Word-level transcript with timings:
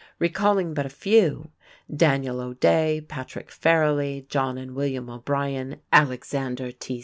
Recalling 0.17 0.73
but 0.73 0.83
a 0.83 0.89
few, 0.89 1.51
Daniel 1.95 2.39
O'Day, 2.41 3.05
Patrick 3.07 3.49
Farrelly, 3.51 4.27
John 4.29 4.57
and 4.57 4.73
William 4.73 5.11
O'Brien, 5.11 5.75
Alexander 5.93 6.71
T. 6.71 6.99